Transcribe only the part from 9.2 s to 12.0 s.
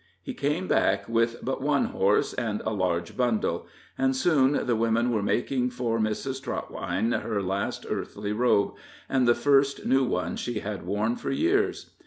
the first new one she had worn for years.